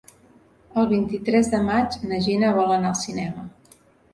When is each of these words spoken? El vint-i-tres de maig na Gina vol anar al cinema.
El 0.83 0.87
vint-i-tres 0.93 1.51
de 1.55 1.61
maig 1.67 1.99
na 2.13 2.23
Gina 2.29 2.51
vol 2.59 2.75
anar 2.79 2.91
al 2.95 2.99
cinema. 3.03 3.45